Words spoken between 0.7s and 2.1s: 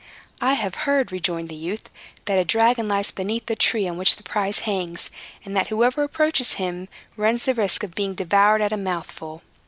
heard," rejoined the youth,